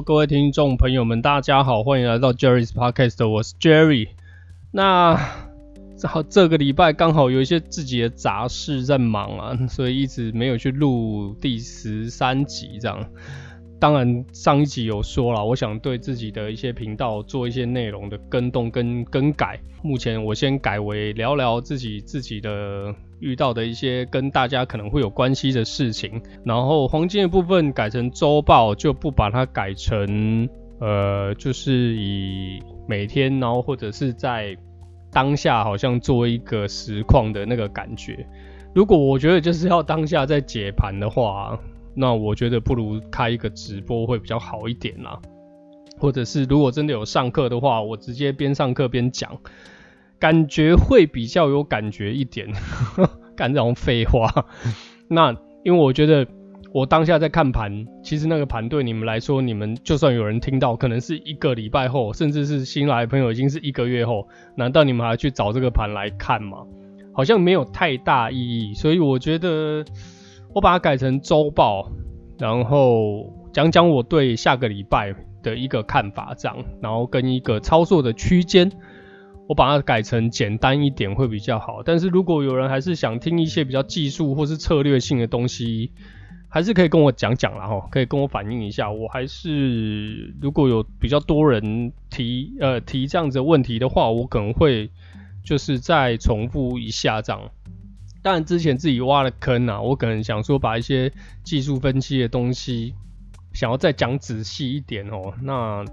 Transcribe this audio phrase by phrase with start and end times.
[0.00, 4.08] 各位听众朋友们，大家好，欢迎来到 Jerry's Podcast，我是 Jerry。
[4.70, 5.16] 那
[5.98, 13.06] 正好这个礼拜刚好有一些自己的杂事在忙啊，所以一直没有去录第十三集这样。
[13.78, 19.60] 当然上一集有说了，我想对自己的一些频道做一些内容的更动跟更改。
[19.82, 22.94] 目前我先改为聊聊自己自己的。
[23.22, 30.48] 遇到的一些跟大家可能会有关系的事情，然后黄金的部分改成周报，就不把它改成
[30.80, 34.56] 呃，就是以每天，然后或者是在
[35.12, 38.26] 当下，好像做一个实况的那个感觉。
[38.74, 41.56] 如果我觉得就是要当下在解盘的话，
[41.94, 45.20] 那我觉得不如开一个直播会比较好一点啦。
[45.98, 49.38] 或者是如果真的有上课的话，我直接边上课边讲。
[50.18, 52.46] 感觉会比较有感觉一点，
[53.36, 54.28] 干这种废话。
[55.08, 56.26] 那因为我觉得
[56.72, 66.58] 我当下在看盘，其实那个盘对你们来说，你们就算有人听到，可能是一个礼拜后，甚至是新来的朋友已经是一个月后，难道你们还要去找这个盘来看吗？
[67.14, 68.72] 好像没有太大意义。
[68.72, 69.84] 所以我觉得
[70.54, 71.92] 我把它改成周报，
[72.38, 78.72] 然后讲讲我对下个礼拜的一个看法，这样，然后跟一个操作的区间。
[79.52, 85.92] 我把它改成简单一点会比较好，但是如果有人还是想听一些比较技术或是策略性的东西，
[86.48, 88.90] 还是可以跟我讲讲啦齁，可以跟我反映一下。
[88.90, 94.90] 我还是如果有比较多人提呃提这样子问题的话，我可能会
[95.44, 97.50] 就是再重复一下这样。
[98.22, 101.12] 但之前自己挖了坑啊，我可能想说把一些
[101.44, 102.94] 技术分析的东西
[103.52, 105.84] 想要再讲仔细一点哦，那。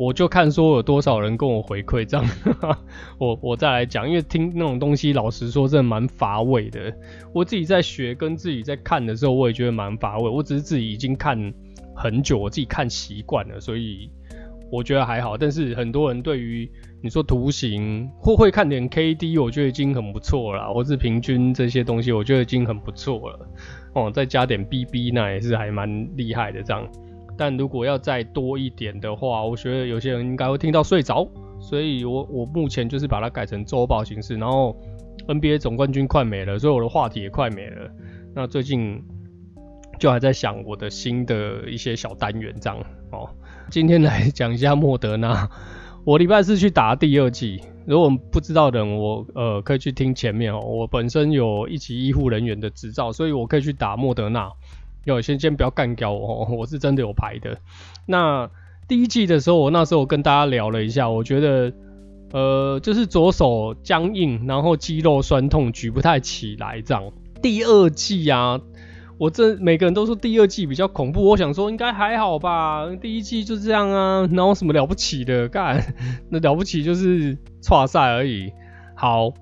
[0.00, 2.26] 我就看说有多少人跟我回馈这样，
[3.20, 6.90] 我我再来讲，因为听那种东西，老实说真的蛮乏味的。
[7.34, 10.26] 我自己在学跟自己在看的时候，我也觉得蛮乏味。
[10.26, 11.52] 我只是自己已经看
[11.94, 14.10] 很久，我自己看习惯了，所以
[14.72, 15.36] 我觉得还好。
[15.36, 16.66] 但是很多人对于
[17.02, 23.46] 你说图形或会看点 KD，我觉得已经很不错了，或是平均这些东西，我觉得已经很不错了。
[23.94, 26.90] 哦，再加点 BB，那也是还蛮厉害的这样。
[27.36, 31.28] 但如果要再多一点的话，我觉得有些人应该会听到睡着，
[31.60, 34.36] 所以我我目前就是把它改成周报形式。
[34.36, 34.76] 然后
[35.26, 37.90] NBA 总冠军快没了，所以我的话题也快没了。
[38.34, 39.02] 那最近
[39.98, 42.78] 就还在想我的新的一些小单元这样
[43.10, 43.28] 哦。
[43.70, 45.48] 今天来讲一下莫德纳，
[46.04, 47.60] 我礼拜四去打第二剂。
[47.86, 50.60] 如果不知道的人，我呃可以去听前面哦。
[50.60, 54.48] 我本身有一级医护人员的执照，所以我可以去打莫德纳。
[55.04, 57.58] 有先先不要干掉我， 我是真的有牌的。
[58.06, 58.50] 那
[58.88, 61.72] 第一季的时候，我那时候跟大家聊了一下，我觉得
[62.32, 67.04] 呃就是左手僵硬，然后肌肉酸痛，举不太起来这样。
[67.42, 68.60] 第二季啊，
[69.16, 75.94] 我这每个人都说第二季比较恐怖，我想说应该还好吧，第一季就这样啊，然后什么了不起的干，
[76.28, 78.52] 那了不起就是差赛而已。
[78.94, 79.32] 好，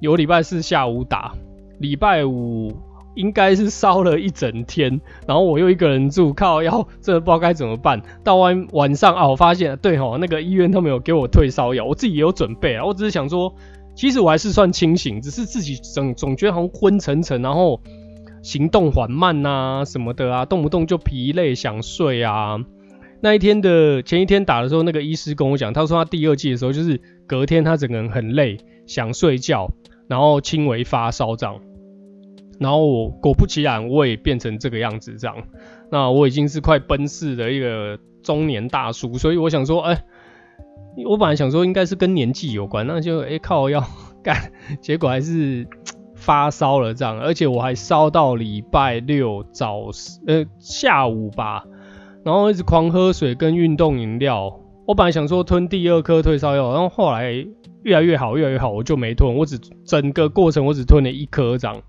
[0.00, 1.34] 有礼拜四下午打，
[1.78, 2.87] 礼拜五。
[3.18, 8.00] 应该是烧了一整天，然后我又一个人住，靠要，真的不知道该怎么办。
[8.22, 12.84] 到晚晚上啊，我发现对吼，那个医院他没有给我退烧药，我自己也有准备啊。
[12.84, 13.52] 我只是想说，
[13.96, 17.80] 其实我还是算清醒，只是自己总总觉得好像昏沉沉，然后
[18.40, 22.60] 行动缓慢啊什么的啊，动不动就疲累想睡啊。
[23.20, 29.68] 那一天的前一天打的时候，那个医师跟我讲，他说他第二季的时候就是隔天他整个人很累，想睡觉，
[30.06, 31.58] 然后轻微发烧这样。
[32.58, 35.36] 然后我果不其然，我也变成这个样子，这样。
[35.90, 40.04] 那我已经是快奔四的一个中年大叔，所以我想说，哎、
[41.08, 43.84] 我本来想说应该是跟年纪有关，那就哎、靠要
[44.22, 45.66] 干，结果还是
[46.14, 49.90] 发烧了这样，而且我还烧到礼拜六早
[50.26, 51.64] 呃下午吧，
[52.24, 54.60] 然后一直狂喝水跟运动饮料。
[54.86, 57.32] 我本来想说吞第二颗退烧药，然后后来
[57.82, 61.82] 越来越好，越来越好，我就没吞，我只整个过程我只吞了一颗这样。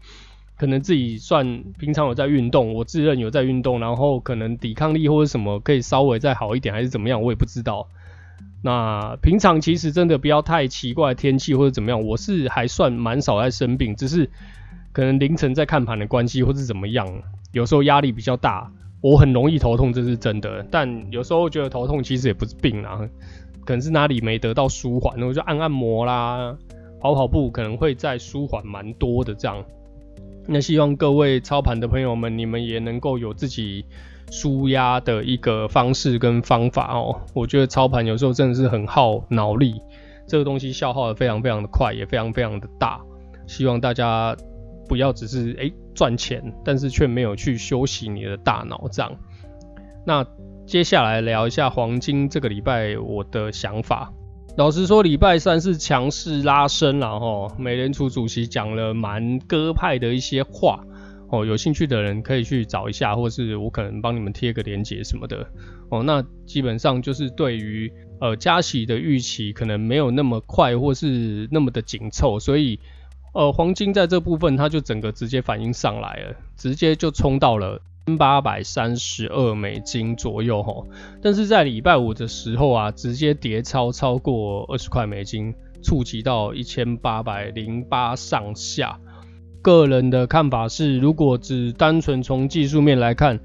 [0.59, 7.87] 可能自己算平常有在运动，我自认有在运动，然后可能抵抗力或者什么可以稍微再好一点，还是怎么样，我也不知道。
[8.61, 14.29] 那平常其实真的不要太奇怪天气或者怎么样，我是还算蛮少在生病，只是
[14.91, 17.07] 可能凌晨在看盘的关系或是怎么样，
[17.53, 18.69] 有时候压力比较大，
[18.99, 20.61] 我很容易头痛，这是真的。
[20.69, 22.99] 但有时候觉得头痛其实也不是病啊，
[23.63, 26.57] 可能是哪里没得到舒缓，我就按按摩啦，
[26.99, 29.63] 跑跑步可能会再舒缓蛮多的这样。
[30.47, 33.85] 那希望各位操盘的朋友们，你们也能够有自己
[34.31, 37.21] 舒压的一个方式跟方法哦。
[37.33, 39.81] 我觉得操盘有时候真的是很耗脑力，
[40.27, 42.99] 这个东西消耗的非常非常的快，也非常非常的大。
[43.47, 44.35] 希望大家
[44.87, 49.11] 不要只是诶赚钱，但是却没有去休息你的大脑这样。
[50.05, 50.25] 那
[50.65, 54.13] 接下来聊一下黄金这个礼拜我的想法。
[54.57, 60.83] 老实说，礼拜三是强势拉升了哈，美联储主席讲了蛮鸽派的一些话
[61.29, 65.47] 哦，有兴趣的人可以去找一下，或是我可能帮你们贴个链接什么的
[65.89, 66.03] 哦。
[66.03, 72.81] 那基本上就是对于呃加息的预期可能没有那么快，或是那么的紧凑，所以
[73.33, 77.81] 呃黄金在这部分它就整个直接反应上来了，直接就冲到了。
[78.17, 80.83] 八百三十二美金左右哈，
[81.21, 88.99] 但是在礼拜五的时候啊，直接跌超超过二十块美金，触及到一千八百零八上下。
[89.61, 93.39] 个人的看法是，如果只单纯从技术面来看，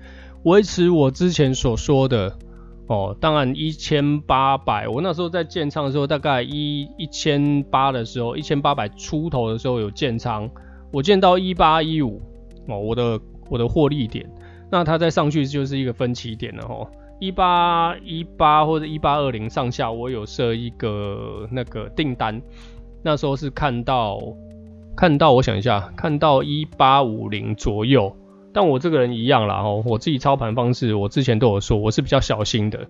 [0.44, 2.38] 维持我之前所说的
[2.86, 10.48] 哦，当然一千八百，我那时候在建仓的时候，大概一一千八的时候，一千八百出头的时候有建仓，
[10.92, 12.22] 我建到一八一五
[12.68, 14.30] 哦，我的我的获利点。
[14.70, 16.88] 那它再上去就是一个分歧点了齁，
[17.20, 22.42] 一八一八或者一八二零上下，我有设一个那个订单，
[23.02, 24.18] 那时候是看到
[24.96, 28.16] 看到我想一下，看到一八五零左右，
[28.52, 32.88] 但我这个人一样啦哦，我自己操盘方式，我之前都有说，我是比较小心的，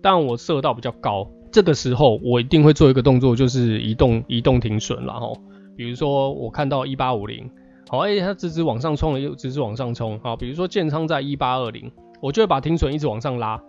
[0.00, 5.38] 但我设到比较高，这个时候我一定会做一个动作，就是移动移动停损了齁，
[5.76, 7.50] 比如说我看到一八五零。
[7.88, 10.18] 好，哎、欸，它直直往上冲了，又直直往上冲。
[10.20, 11.90] 好，比如说建仓在一八二零，
[12.20, 13.62] 我就会把停损一直往上拉。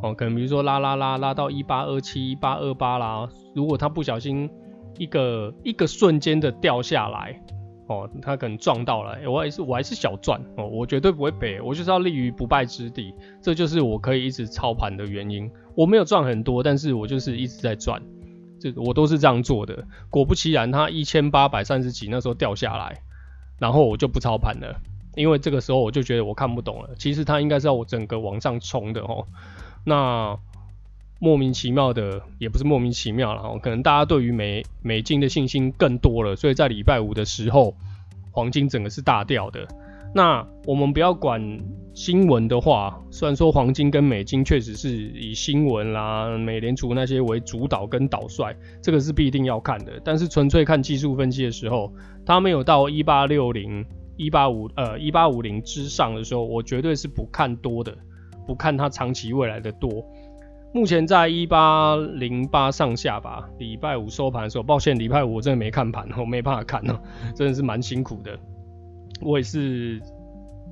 [0.00, 3.28] 哦，可能比如说拉拉拉拉到一八二七、一八二八啦。
[3.54, 4.48] 如果它不小心
[4.96, 7.42] 一个一个瞬间的掉下来，
[7.88, 13.12] 哦，它可能撞到了，我还是我还是小赚哦，我绝对不会赔，我就是要立于不败之地。
[13.42, 15.50] 这就是我可以一直操盘的原因。
[15.74, 18.00] 我没有赚很多，但是我就是一直在赚。
[18.60, 19.84] 这个我都是这样做的。
[20.10, 23.00] 果不其然，它一千八百三十几那时候掉下来。
[23.58, 24.80] 然后我就不操盘了，
[25.14, 26.90] 因为这个时候我就觉得我看不懂了。
[26.96, 29.26] 其实它应该是要我整个往上冲的哦，
[29.84, 30.38] 那
[31.18, 37.74] 莫名其妙的也不是莫名其妙了哦，可能大家对于美美金的信心更多了，所以在礼拜五的时候，
[38.30, 39.66] 黄金整个是大掉的。
[40.14, 41.60] 那我们不要管
[41.94, 50.00] 新闻的话，虽然说黄金跟美金确实是以新闻啦、美联储那些为主导跟导帅，这个是必定要看的。
[50.04, 51.92] 但是纯粹看技术分析的时候，
[52.24, 53.84] 它没有到一八六零、
[54.16, 57.96] 一八五呃一八五零之上的时候，我绝对是不看多的，
[58.46, 60.04] 不看它长期未来的多。
[60.72, 63.48] 目前在一八零八上下吧。
[63.58, 66.98] 礼拜五收盘的时候，抱歉，礼拜五我真的没看盘，我没办法看哦，
[67.34, 68.38] 真的是蛮辛苦的。
[69.20, 70.00] 我也是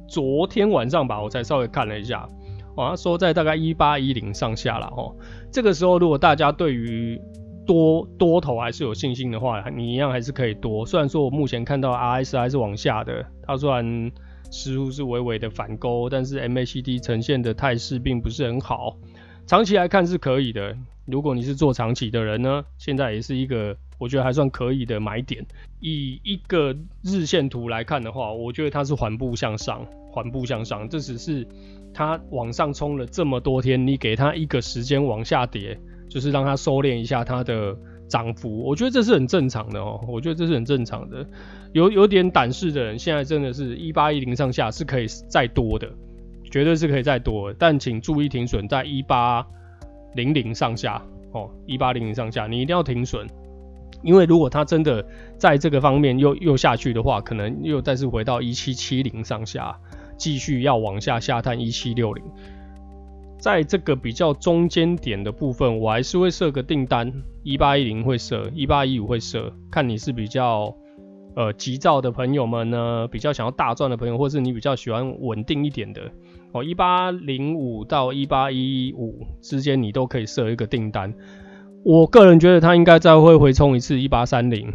[0.08, 2.28] 昨天晚上吧，我才稍微看了一下，
[2.76, 5.14] 哦，他说在大概一八一零上下了哦。
[5.50, 7.20] 这个时候，如果大家对于
[7.66, 10.86] 多多头还是有信心的话，你一样还是可以多。
[10.86, 14.12] 虽然说我目前看到 RSI 是往下的，它虽然
[14.50, 18.96] 似乎是微微的反勾，但是 MACD 呈现的态势并不是很好。
[19.46, 20.76] 长期来看是可以的。
[21.06, 25.44] 如果你是做长期的人呢，现在也是一个我觉得还算可以的买点。
[25.80, 30.88] 以一个日线图来看的话，我觉得它是缓步向上，缓步向上。
[30.88, 31.46] 这只是
[31.94, 37.76] 它往上冲了这么多天，你给它一个时间往下跌，就是让它收敛一下它的
[38.08, 38.62] 涨幅。
[38.62, 41.26] 我觉得这是很正常的哦，我觉得这是很正常的。
[41.72, 45.90] 有有点胆识的人，现在真的是一八一零上下是可以再多的，
[46.50, 47.52] 绝对是可以再多。
[47.52, 49.46] 但请注意停损在一八
[50.14, 53.26] 零零上下哦，一八零零上下，你一定要停损，
[54.02, 55.04] 因为如果它真的
[55.38, 59.76] 在这个方面又又下去的话，可能又再次回到一七七零上下，
[60.16, 62.24] 继续要往下下探一七六零，
[63.38, 67.12] 在这个比较中间点的部分，我还是会设个订单，
[67.42, 70.74] 一八一零会设，一八一五会设，看你是比较
[71.34, 76.00] 呃急躁的朋友们呢，比较想要大赚的朋友，或是你比较喜欢稳定一点的。
[76.52, 81.12] 哦，一八零五到一八一五之间，你都可以设一个订单。
[81.88, 84.68] 我个人觉得它应该再会回冲一次一八三零。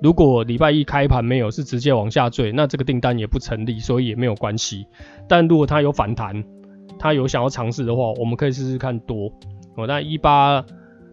[0.00, 4.86] 如果礼拜一开盘没有，是直接往下坠，那这个订单也不成立，所以也没有关系。
[5.28, 6.44] 但如果它有反弹，
[7.00, 9.26] 它有想要尝试的话，我们可以试试看多。
[9.76, 10.64] 哦，那一八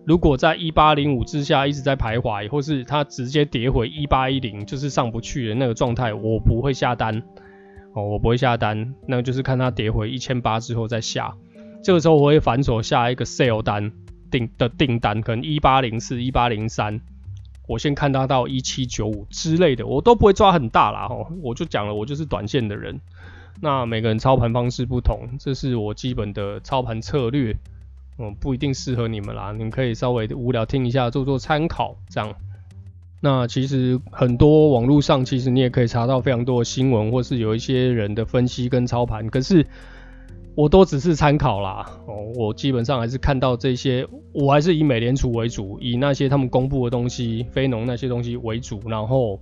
[0.06, 7.24] 如果在一八零五之下一直在徘徊，或是它直接跌回一八一零，就是上不去的那个状态，我不会下单。
[7.96, 11.34] 哦，我不会下单，那就是看它跌回一千八之后再下。
[11.84, 13.92] 这个时候我会反手下一个 sell 单
[14.32, 17.02] 订的订单，可能一八零四、一八零三，
[17.68, 21.08] 我先看它到一七九五之类的，我都不会抓很大啦。
[21.10, 23.00] 哦，我就讲了，我就是短线的人。
[23.62, 27.58] 那每个人操盘方式不同，这是我基本的操盘策略，
[28.18, 29.52] 嗯，不一定适合你们啦。
[29.52, 32.34] 你们可以稍微无聊听一下，做做参考，这样。
[33.22, 39.28] 那其实很多网络上，其实你也可以查到非常多的新闻，或是有一些人的分析跟操盘。
[39.28, 39.68] 可是
[40.60, 49.40] 我都只是参考啦，哦，我基本上还是看到这些，我还是以美联储为主，以那些他们公布的东西，非农那些东西为主，然后，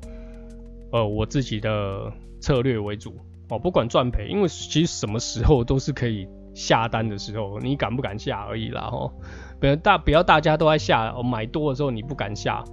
[0.92, 3.16] 呃，我自己的策略为主，
[3.50, 9.12] 哦，不管赚赔，因为其实什么时候都是可以下单的时候，你敢不敢下而已啦，哦，
[9.60, 12.64] 不要大不要大家都在下，哦，买多的时候你不敢下，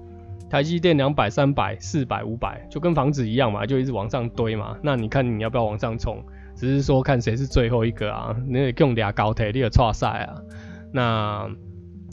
[0.50, 6.22] 台积电两百、三百、四百、五百，就跟房子一样嘛，就一直往上堆嘛，那你看你要不要往上冲？
[6.54, 10.34] 只是说看谁是最后一个啊，你得用俩高铁，你得错赛啊。
[10.92, 11.50] 那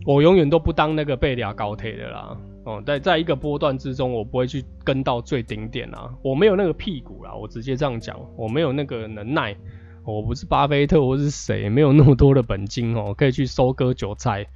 [0.05, 2.37] 我永远都不当那个被俩高铁的啦。
[2.63, 6.11] 哦，在在一个波段之中，我不会去跟到最顶点啊。
[6.23, 9.55] 我没有那个屁股啦，我直接这样讲，我没有那个能耐。
[10.03, 11.69] 我不是巴菲特，我是谁？
[11.69, 14.47] 没有那么多的本金哦，可以去收割韭菜。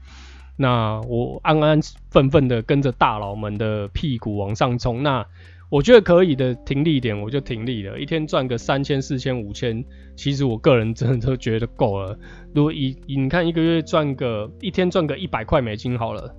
[0.57, 5.03] 那我安安分分的跟着大佬们的屁股往上冲。
[5.03, 5.25] 那
[5.69, 7.99] 我觉得可以的停利点，我就停利了。
[7.99, 9.83] 一天赚个三千、四千、五千，
[10.15, 12.17] 其实我个人真的都觉得够了。
[12.53, 16.33] 如果以你看一个月赚个一天赚个一百块美金好了，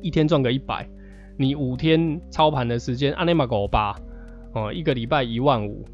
[0.00, 0.88] 一天赚个一百，
[1.36, 3.96] 你五天操盘的时间，按那么狗吧，
[4.54, 5.84] 哦，一个礼拜一万五。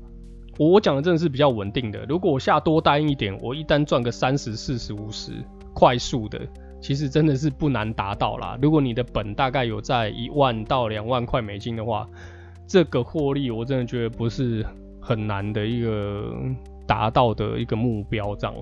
[0.58, 2.04] 我我讲的真的是比较稳定的。
[2.08, 5.32] 如果我下多单一点，我一单赚个三十、四十、五十，
[5.72, 6.40] 快速的，
[6.84, 8.58] 其实真的是不难达到啦。
[8.60, 12.06] 如果你的本大概有在一万到两万块美金的话。
[12.66, 14.64] 这个获利我真的觉得不是
[14.98, 16.34] 很难的一个
[16.86, 18.56] 达到的一个目标，这样。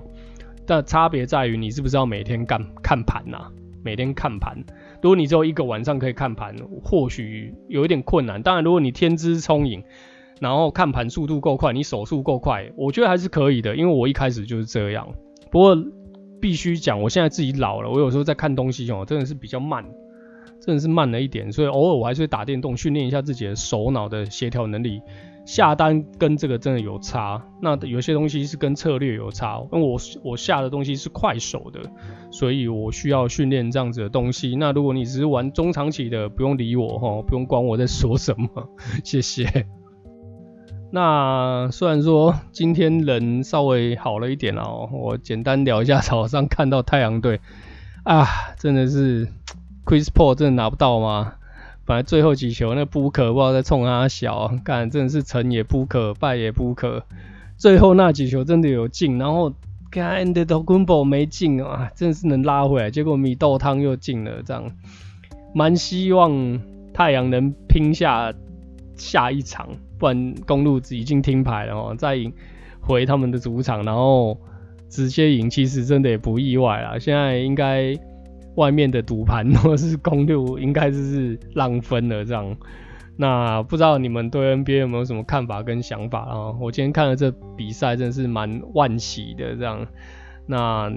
[0.65, 3.49] 但差别在于你是不是要每天干看盘呐？
[3.81, 4.57] 每天看盘，
[5.01, 6.53] 如果你只有一个晚上可以看盘，
[6.83, 8.43] 或许有一点困难。
[8.43, 9.81] 当然，如果你天资聪颖，
[10.41, 13.73] 然后看盘速度够快，你手速够快，我觉得还是可以的。
[13.77, 15.07] 因为我一开始就是这样。
[15.49, 15.77] 不过
[16.43, 19.85] 必须讲，我现在自己老了，我有时候在看东西哦，真的是比较慢。
[20.65, 25.01] 真的是慢了一点，所以偶尔我还是会打电动训练一下自己的手脑的协调能力。
[25.45, 31.81] 下单跟这个真的有差，那有些东西是跟策略有差，因为我我下的东西是快手的，
[32.31, 34.55] 所以我需要训练这样子的东西。
[34.55, 38.47] 那如果你只是玩中长期的，不用理我哈，不用管我在说什么，
[39.03, 39.67] 谢谢。
[40.95, 47.39] 那虽然说今天人稍微好了一点哦，我简单聊一下早上看到太阳队
[48.03, 48.27] 啊，
[48.59, 49.27] 真的是。
[49.85, 51.33] Chris Paul 真的拿不到吗？
[51.83, 57.03] 本来最后几球那 Booker 不知道在冲他小，干真的是成也不可败也不可。
[57.57, 59.51] 最后那几球真的有进，然后
[59.91, 64.71] 看 Antetokounmpo 没进啊，真的是能拉回来，结果米豆汤又进了，这样
[65.55, 66.61] 蛮希望
[66.93, 68.31] 太阳能拼下
[68.95, 72.33] 下一场，不然公路已经听牌了哦，再赢
[72.81, 74.37] 回他们的主场，然后
[74.89, 76.97] 直接赢，其实真的也不意外啦。
[76.99, 77.97] 现在应该。
[78.55, 82.55] 外面的赌盘或是公路应该就是浪分了这样，
[83.17, 86.51] 那不知道你们对 NBA 有没有什么看法跟想法啊？
[86.61, 89.87] 我今天看了这比赛，真的是蛮万喜的这样。
[90.45, 90.87] 那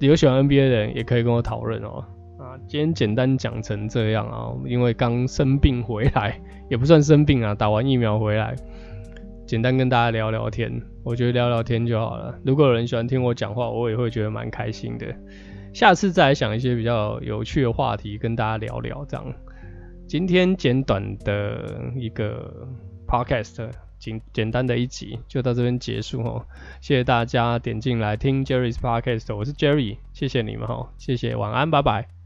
[0.00, 2.04] 有喜欢 NBA 的人也可以跟我讨论哦。
[2.72, 8.56] 今天简单讲成这样啊，因为刚生病回来，也不算生病啊，打完疫苗回来，
[9.46, 12.34] 简单跟大家聊聊天，我觉得聊聊天就好了。
[12.46, 15.06] 如果有人喜欢听我讲话，我也会觉得蛮开心的。
[15.74, 19.34] 下次再来想一些比较有趣的话题跟大家聊聊，这样。
[20.08, 22.66] 今天简短的一个
[23.06, 26.46] podcast，简简单的一集就到这边结束哦。
[26.80, 32.21] 谢谢大家点进来听 Jerry's podcast，我是 Jerry，谢谢你们哦，谢谢，晚安，拜拜。